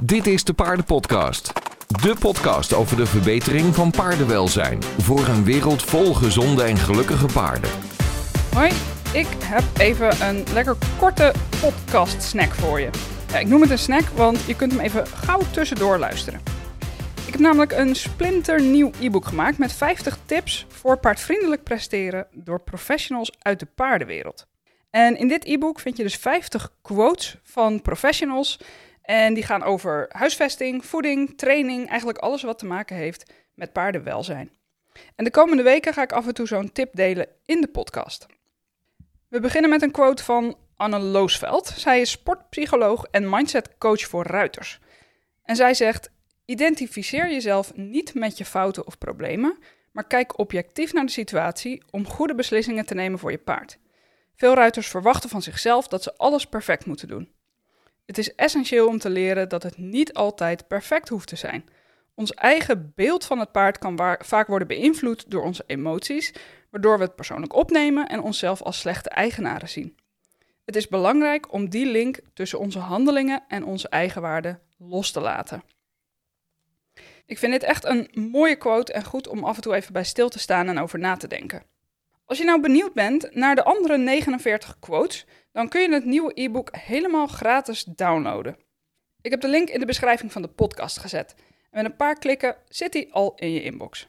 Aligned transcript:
Dit 0.00 0.26
is 0.26 0.44
de 0.44 0.52
Paardenpodcast. 0.52 1.52
De 2.02 2.16
podcast 2.20 2.72
over 2.72 2.96
de 2.96 3.06
verbetering 3.06 3.74
van 3.74 3.90
paardenwelzijn. 3.90 4.82
Voor 4.82 5.26
een 5.26 5.44
wereld 5.44 5.82
vol 5.82 6.14
gezonde 6.14 6.62
en 6.62 6.76
gelukkige 6.76 7.26
paarden. 7.26 7.70
Hoi, 8.54 8.70
ik 9.12 9.26
heb 9.44 9.62
even 9.78 10.26
een 10.28 10.44
lekker 10.52 10.76
korte 10.98 11.32
podcast 11.60 12.22
snack 12.22 12.54
voor 12.54 12.80
je. 12.80 12.90
Ja, 13.28 13.38
ik 13.38 13.46
noem 13.46 13.60
het 13.60 13.70
een 13.70 13.78
snack, 13.78 14.02
want 14.08 14.40
je 14.44 14.56
kunt 14.56 14.72
hem 14.72 14.80
even 14.80 15.06
gauw 15.06 15.40
tussendoor 15.52 15.98
luisteren. 15.98 16.40
Ik 17.26 17.32
heb 17.32 17.40
namelijk 17.40 17.72
een 17.72 17.94
splinternieuw 17.94 18.90
e-book 19.00 19.26
gemaakt 19.26 19.58
met 19.58 19.72
50 19.72 20.18
tips 20.26 20.66
voor 20.68 20.96
paardvriendelijk 20.96 21.62
presteren 21.62 22.26
door 22.32 22.60
professionals 22.60 23.32
uit 23.38 23.60
de 23.60 23.66
paardenwereld. 23.74 24.46
En 24.90 25.18
in 25.18 25.28
dit 25.28 25.44
e-book 25.44 25.80
vind 25.80 25.96
je 25.96 26.02
dus 26.02 26.16
50 26.16 26.72
quotes 26.82 27.38
van 27.42 27.82
professionals. 27.82 28.58
En 29.04 29.34
die 29.34 29.42
gaan 29.42 29.62
over 29.62 30.06
huisvesting, 30.08 30.84
voeding, 30.84 31.38
training, 31.38 31.88
eigenlijk 31.88 32.18
alles 32.18 32.42
wat 32.42 32.58
te 32.58 32.66
maken 32.66 32.96
heeft 32.96 33.32
met 33.54 33.72
paardenwelzijn. 33.72 34.50
En 35.14 35.24
de 35.24 35.30
komende 35.30 35.62
weken 35.62 35.92
ga 35.92 36.02
ik 36.02 36.12
af 36.12 36.26
en 36.26 36.34
toe 36.34 36.46
zo'n 36.46 36.72
tip 36.72 36.96
delen 36.96 37.28
in 37.44 37.60
de 37.60 37.68
podcast. 37.68 38.26
We 39.28 39.40
beginnen 39.40 39.70
met 39.70 39.82
een 39.82 39.90
quote 39.90 40.24
van 40.24 40.56
Anne 40.76 40.98
Loosveld. 40.98 41.66
Zij 41.76 42.00
is 42.00 42.10
sportpsycholoog 42.10 43.04
en 43.04 43.30
mindsetcoach 43.30 44.00
voor 44.00 44.26
ruiters. 44.26 44.80
En 45.42 45.56
zij 45.56 45.74
zegt: 45.74 46.10
Identificeer 46.44 47.30
jezelf 47.30 47.74
niet 47.74 48.14
met 48.14 48.38
je 48.38 48.44
fouten 48.44 48.86
of 48.86 48.98
problemen, 48.98 49.58
maar 49.92 50.06
kijk 50.06 50.38
objectief 50.38 50.92
naar 50.92 51.06
de 51.06 51.12
situatie 51.12 51.82
om 51.90 52.06
goede 52.06 52.34
beslissingen 52.34 52.86
te 52.86 52.94
nemen 52.94 53.18
voor 53.18 53.30
je 53.30 53.38
paard. 53.38 53.78
Veel 54.36 54.54
ruiters 54.54 54.88
verwachten 54.88 55.30
van 55.30 55.42
zichzelf 55.42 55.88
dat 55.88 56.02
ze 56.02 56.16
alles 56.16 56.46
perfect 56.46 56.86
moeten 56.86 57.08
doen. 57.08 57.32
Het 58.06 58.18
is 58.18 58.34
essentieel 58.34 58.88
om 58.88 58.98
te 58.98 59.10
leren 59.10 59.48
dat 59.48 59.62
het 59.62 59.78
niet 59.78 60.14
altijd 60.14 60.68
perfect 60.68 61.08
hoeft 61.08 61.28
te 61.28 61.36
zijn. 61.36 61.64
Ons 62.14 62.34
eigen 62.34 62.92
beeld 62.94 63.24
van 63.24 63.38
het 63.38 63.52
paard 63.52 63.78
kan 63.78 64.16
vaak 64.18 64.46
worden 64.46 64.68
beïnvloed 64.68 65.30
door 65.30 65.42
onze 65.42 65.64
emoties, 65.66 66.34
waardoor 66.70 66.98
we 66.98 67.04
het 67.04 67.14
persoonlijk 67.14 67.54
opnemen 67.54 68.08
en 68.08 68.20
onszelf 68.20 68.62
als 68.62 68.78
slechte 68.78 69.08
eigenaren 69.08 69.68
zien. 69.68 69.96
Het 70.64 70.76
is 70.76 70.88
belangrijk 70.88 71.52
om 71.52 71.68
die 71.68 71.86
link 71.86 72.20
tussen 72.34 72.58
onze 72.58 72.78
handelingen 72.78 73.44
en 73.48 73.64
onze 73.64 73.88
eigenwaarde 73.88 74.58
los 74.78 75.10
te 75.10 75.20
laten. 75.20 75.62
Ik 77.26 77.38
vind 77.38 77.52
dit 77.52 77.62
echt 77.62 77.84
een 77.84 78.10
mooie 78.12 78.56
quote 78.56 78.92
en 78.92 79.04
goed 79.04 79.28
om 79.28 79.44
af 79.44 79.56
en 79.56 79.62
toe 79.62 79.74
even 79.74 79.92
bij 79.92 80.04
stil 80.04 80.28
te 80.28 80.38
staan 80.38 80.68
en 80.68 80.78
over 80.78 80.98
na 80.98 81.16
te 81.16 81.28
denken. 81.28 81.62
Als 82.26 82.38
je 82.38 82.44
nou 82.44 82.60
benieuwd 82.60 82.92
bent 82.92 83.34
naar 83.34 83.54
de 83.54 83.64
andere 83.64 83.96
49 83.96 84.78
quotes, 84.78 85.26
dan 85.52 85.68
kun 85.68 85.80
je 85.80 85.92
het 85.92 86.04
nieuwe 86.04 86.30
e-book 86.34 86.76
helemaal 86.76 87.26
gratis 87.26 87.84
downloaden. 87.84 88.56
Ik 89.20 89.30
heb 89.30 89.40
de 89.40 89.48
link 89.48 89.68
in 89.68 89.80
de 89.80 89.86
beschrijving 89.86 90.32
van 90.32 90.42
de 90.42 90.48
podcast 90.48 90.98
gezet. 90.98 91.34
En 91.70 91.82
met 91.82 91.84
een 91.84 91.96
paar 91.96 92.18
klikken 92.18 92.56
zit 92.68 92.94
hij 92.94 93.08
al 93.10 93.32
in 93.34 93.50
je 93.50 93.62
inbox. 93.62 94.08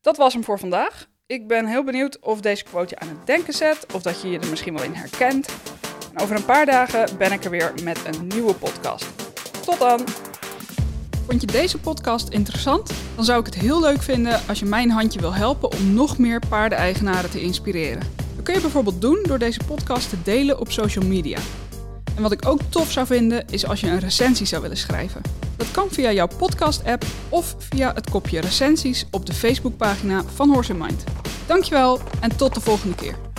Dat 0.00 0.16
was 0.16 0.32
hem 0.32 0.44
voor 0.44 0.58
vandaag. 0.58 1.10
Ik 1.26 1.48
ben 1.48 1.66
heel 1.66 1.84
benieuwd 1.84 2.18
of 2.18 2.40
deze 2.40 2.64
quote 2.64 2.94
je 2.94 3.00
aan 3.00 3.08
het 3.08 3.26
denken 3.26 3.52
zet, 3.52 3.92
of 3.94 4.02
dat 4.02 4.22
je 4.22 4.30
je 4.30 4.38
er 4.38 4.50
misschien 4.50 4.74
wel 4.74 4.84
in 4.84 4.94
herkent. 4.94 5.48
En 6.14 6.22
over 6.22 6.36
een 6.36 6.44
paar 6.44 6.66
dagen 6.66 7.18
ben 7.18 7.32
ik 7.32 7.44
er 7.44 7.50
weer 7.50 7.72
met 7.82 8.04
een 8.04 8.26
nieuwe 8.26 8.54
podcast. 8.54 9.06
Tot 9.64 9.78
dan! 9.78 10.31
Vond 11.26 11.40
je 11.40 11.46
deze 11.46 11.78
podcast 11.78 12.28
interessant? 12.28 12.92
Dan 13.14 13.24
zou 13.24 13.40
ik 13.40 13.46
het 13.46 13.54
heel 13.54 13.80
leuk 13.80 14.02
vinden 14.02 14.40
als 14.48 14.58
je 14.58 14.64
mijn 14.64 14.90
handje 14.90 15.20
wil 15.20 15.34
helpen 15.34 15.72
om 15.72 15.94
nog 15.94 16.18
meer 16.18 16.42
paardeneigenaren 16.48 17.30
te 17.30 17.40
inspireren. 17.40 18.02
Dat 18.36 18.44
kun 18.44 18.54
je 18.54 18.60
bijvoorbeeld 18.60 19.00
doen 19.00 19.18
door 19.22 19.38
deze 19.38 19.60
podcast 19.66 20.08
te 20.08 20.16
delen 20.22 20.60
op 20.60 20.72
social 20.72 21.04
media. 21.06 21.38
En 22.16 22.22
wat 22.22 22.32
ik 22.32 22.46
ook 22.46 22.60
tof 22.68 22.90
zou 22.90 23.06
vinden 23.06 23.44
is 23.50 23.66
als 23.66 23.80
je 23.80 23.86
een 23.86 23.98
recensie 23.98 24.46
zou 24.46 24.62
willen 24.62 24.76
schrijven. 24.76 25.22
Dat 25.56 25.70
kan 25.70 25.88
via 25.90 26.12
jouw 26.12 26.28
podcast-app 26.38 27.04
of 27.28 27.54
via 27.58 27.92
het 27.94 28.10
kopje 28.10 28.40
recensies 28.40 29.06
op 29.10 29.26
de 29.26 29.32
Facebookpagina 29.32 30.22
van 30.34 30.50
Horse 30.50 30.74
Mind. 30.74 31.04
Dankjewel 31.46 32.00
en 32.20 32.36
tot 32.36 32.54
de 32.54 32.60
volgende 32.60 32.94
keer. 32.94 33.31